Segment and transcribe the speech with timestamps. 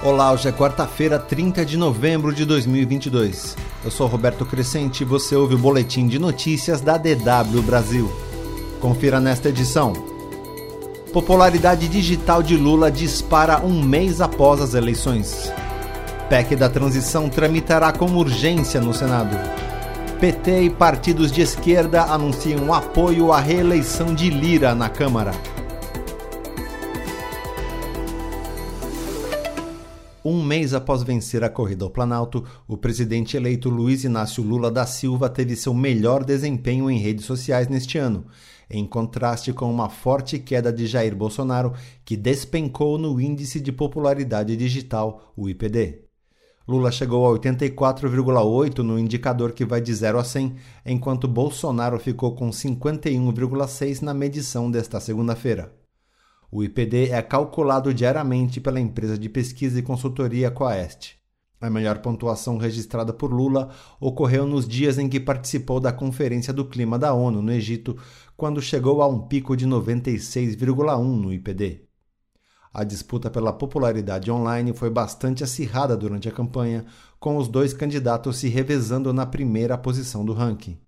[0.00, 3.56] Olá, hoje é quarta-feira, 30 de novembro de 2022.
[3.84, 8.08] Eu sou Roberto Crescente e você ouve o boletim de notícias da DW Brasil.
[8.80, 9.92] Confira nesta edição.
[11.12, 15.52] Popularidade digital de Lula dispara um mês após as eleições.
[16.28, 19.36] PEC da transição tramitará com urgência no Senado.
[20.20, 25.32] PT e partidos de esquerda anunciam apoio à reeleição de Lira na Câmara.
[30.30, 34.84] Um mês após vencer a corrida ao Planalto, o presidente eleito Luiz Inácio Lula da
[34.84, 38.26] Silva teve seu melhor desempenho em redes sociais neste ano,
[38.68, 41.72] em contraste com uma forte queda de Jair Bolsonaro,
[42.04, 46.00] que despencou no Índice de Popularidade Digital, o IPD.
[46.68, 52.34] Lula chegou a 84,8 no indicador que vai de 0 a 100, enquanto Bolsonaro ficou
[52.34, 55.77] com 51,6 na medição desta segunda-feira.
[56.50, 61.18] O IPD é calculado diariamente pela empresa de pesquisa e consultoria Coest.
[61.60, 63.68] A melhor pontuação registrada por Lula
[64.00, 67.98] ocorreu nos dias em que participou da Conferência do Clima da ONU no Egito,
[68.34, 71.82] quando chegou a um pico de 96,1 no IPD.
[72.72, 76.86] A disputa pela popularidade online foi bastante acirrada durante a campanha,
[77.20, 80.78] com os dois candidatos se revezando na primeira posição do ranking.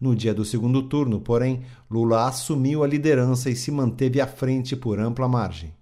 [0.00, 4.74] No dia do segundo turno, porém, Lula assumiu a liderança e se manteve à frente
[4.74, 5.74] por ampla margem.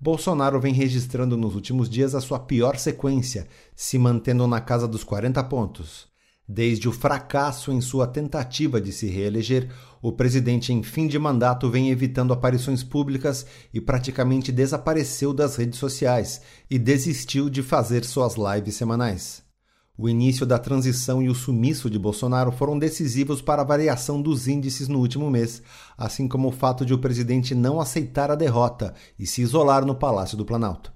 [0.00, 5.04] Bolsonaro vem registrando nos últimos dias a sua pior sequência, se mantendo na casa dos
[5.04, 6.12] 40 pontos.
[6.46, 9.70] Desde o fracasso em sua tentativa de se reeleger,
[10.02, 15.78] o presidente em fim de mandato vem evitando aparições públicas e praticamente desapareceu das redes
[15.78, 19.43] sociais e desistiu de fazer suas lives semanais.
[19.96, 24.48] O início da transição e o sumiço de Bolsonaro foram decisivos para a variação dos
[24.48, 25.62] índices no último mês,
[25.96, 29.94] assim como o fato de o presidente não aceitar a derrota e se isolar no
[29.94, 30.92] Palácio do Planalto.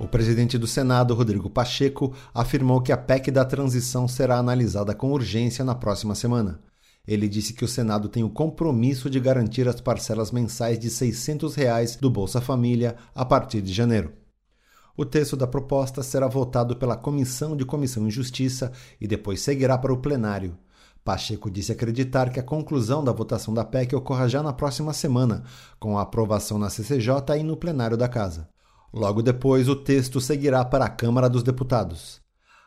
[0.00, 5.12] O presidente do Senado, Rodrigo Pacheco, afirmou que a PEC da transição será analisada com
[5.12, 6.58] urgência na próxima semana.
[7.06, 11.54] Ele disse que o Senado tem o compromisso de garantir as parcelas mensais de 600
[11.54, 14.10] reais do Bolsa Família a partir de janeiro.
[14.98, 19.78] O texto da proposta será votado pela Comissão de Comissão e Justiça e depois seguirá
[19.78, 20.58] para o plenário.
[21.04, 25.44] Pacheco disse acreditar que a conclusão da votação da PEC ocorra já na próxima semana,
[25.78, 28.48] com a aprovação na CCJ e no plenário da Casa.
[28.92, 32.20] Logo depois, o texto seguirá para a Câmara dos Deputados.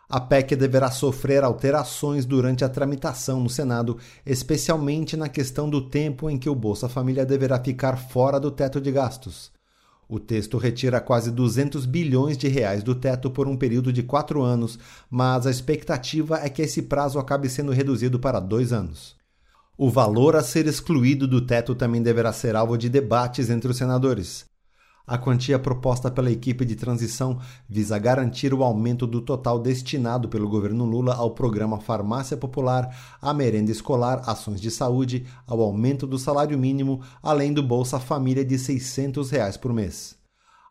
[0.07, 6.29] A PEC deverá sofrer alterações durante a tramitação no Senado, especialmente na questão do tempo
[6.29, 9.51] em que o Bolsa Família deverá ficar fora do teto de gastos.
[10.13, 14.41] O texto retira quase 200 bilhões de reais do teto por um período de quatro
[14.41, 14.77] anos,
[15.09, 19.15] mas a expectativa é que esse prazo acabe sendo reduzido para dois anos.
[19.77, 23.77] O valor a ser excluído do teto também deverá ser alvo de debates entre os
[23.77, 24.50] senadores.
[25.11, 30.47] A quantia proposta pela equipe de transição visa garantir o aumento do total destinado pelo
[30.47, 36.17] governo Lula ao programa Farmácia Popular, à merenda escolar, ações de saúde, ao aumento do
[36.17, 40.15] salário mínimo, além do Bolsa Família de 600 reais por mês.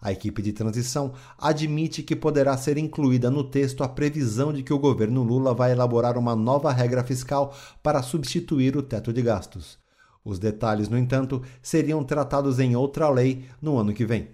[0.00, 4.72] A equipe de transição admite que poderá ser incluída no texto a previsão de que
[4.72, 9.78] o governo Lula vai elaborar uma nova regra fiscal para substituir o teto de gastos.
[10.24, 14.28] Os detalhes, no entanto, seriam tratados em outra lei no ano que vem.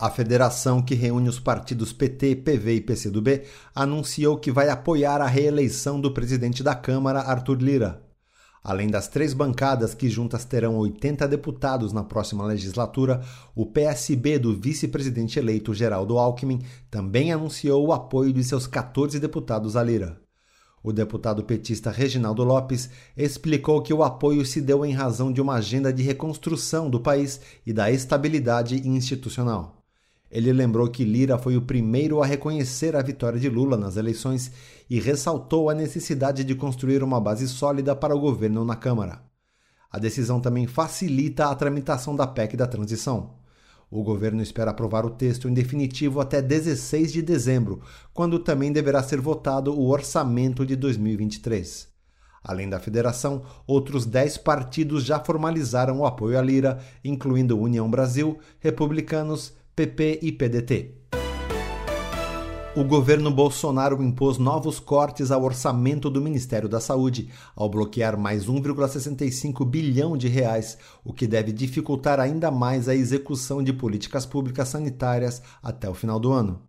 [0.00, 3.42] A federação que reúne os partidos PT, PV e PCdoB
[3.74, 8.02] anunciou que vai apoiar a reeleição do presidente da Câmara, Arthur Lira.
[8.62, 13.22] Além das três bancadas que juntas terão 80 deputados na próxima legislatura,
[13.54, 19.76] o PSB do vice-presidente eleito Geraldo Alckmin também anunciou o apoio de seus 14 deputados
[19.76, 20.23] a Lira.
[20.84, 25.54] O deputado petista Reginaldo Lopes explicou que o apoio se deu em razão de uma
[25.54, 29.78] agenda de reconstrução do país e da estabilidade institucional.
[30.30, 34.52] Ele lembrou que Lira foi o primeiro a reconhecer a vitória de Lula nas eleições
[34.90, 39.22] e ressaltou a necessidade de construir uma base sólida para o governo na Câmara.
[39.90, 43.36] A decisão também facilita a tramitação da PEC da transição.
[43.94, 47.80] O governo espera aprovar o texto em definitivo até 16 de dezembro,
[48.12, 51.86] quando também deverá ser votado o orçamento de 2023.
[52.42, 58.36] Além da federação, outros 10 partidos já formalizaram o apoio à Lira, incluindo União Brasil,
[58.58, 61.03] Republicanos, PP e PDT
[62.76, 68.46] o governo Bolsonaro impôs novos cortes ao orçamento do Ministério da Saúde, ao bloquear mais
[68.46, 74.68] 1,65 bilhão de reais, o que deve dificultar ainda mais a execução de políticas públicas
[74.68, 76.62] sanitárias até o final do ano.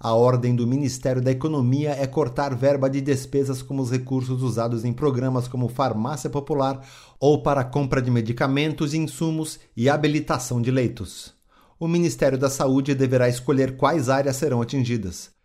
[0.00, 4.86] A ordem do Ministério da Economia é cortar verba de despesas como os recursos usados
[4.86, 6.80] em programas como farmácia popular
[7.20, 11.34] ou para compra de medicamentos, insumos e habilitação de leitos.
[11.78, 15.41] o Ministério da Saúde deverá escolher quais áreas serão atingidas.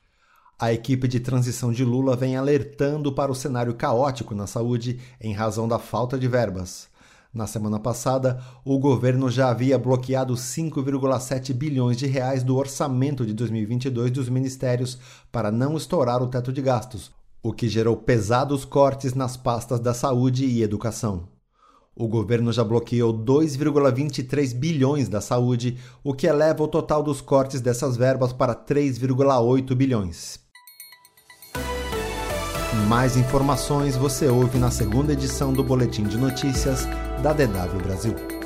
[0.59, 5.31] A equipe de transição de Lula vem alertando para o cenário caótico na saúde em
[5.31, 6.87] razão da falta de verbas.
[7.31, 13.35] Na semana passada, o governo já havia bloqueado 5,7 bilhões de reais do orçamento de
[13.35, 14.97] 2022 dos ministérios
[15.31, 17.11] para não estourar o teto de gastos,
[17.43, 21.27] o que gerou pesados cortes nas pastas da saúde e educação.
[21.95, 27.61] O governo já bloqueou 2,23 bilhões da saúde, o que eleva o total dos cortes
[27.61, 30.46] dessas verbas para 3,8 bilhões.
[32.87, 36.85] Mais informações você ouve na segunda edição do Boletim de Notícias
[37.21, 38.36] da DW Brasil.